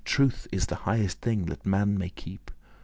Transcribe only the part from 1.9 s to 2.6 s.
may keep."